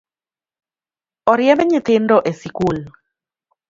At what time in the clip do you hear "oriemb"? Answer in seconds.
1.31-1.61